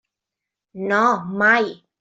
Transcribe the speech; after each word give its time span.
No, 0.93 1.03
mai. 1.43 1.73